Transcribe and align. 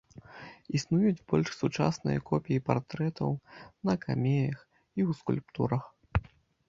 Існуюць 0.77 1.25
больш 1.33 1.49
сучасныя 1.61 2.23
копіі 2.29 2.63
партрэтаў 2.69 3.31
на 3.91 3.99
камеях 4.07 4.59
і 4.97 5.01
ў 5.09 5.19
скульптурах. 5.23 5.83